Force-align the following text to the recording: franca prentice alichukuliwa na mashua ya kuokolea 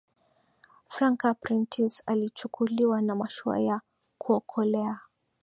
franca 0.85 1.33
prentice 1.33 2.03
alichukuliwa 2.05 3.01
na 3.01 3.15
mashua 3.15 3.59
ya 3.59 3.81
kuokolea 4.17 4.99